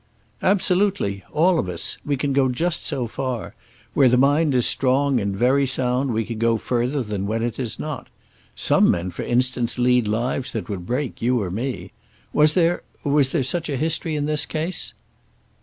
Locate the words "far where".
3.05-4.09